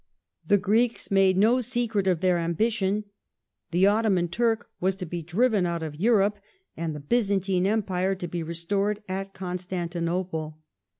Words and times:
The 0.47 0.57
Greeks 0.57 1.11
made 1.11 1.37
no 1.37 1.61
secret 1.61 2.07
of 2.07 2.21
their 2.21 2.39
ambition: 2.39 3.03
the 3.69 3.85
Ottoman 3.85 4.29
Turk 4.29 4.67
was 4.79 4.95
to 4.95 5.05
be 5.05 5.21
driven 5.21 5.67
out 5.67 5.83
of 5.83 5.95
Europe, 5.99 6.39
and 6.75 6.95
the 6.95 6.99
Byzantine 6.99 7.67
Empire 7.67 8.15
to 8.15 8.27
be 8.27 8.41
restored 8.41 9.03
at 9.07 9.35
Constantinople. 9.35 10.57